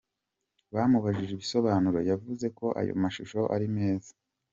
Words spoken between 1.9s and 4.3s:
yavuze ko ayo mashusho ari meza.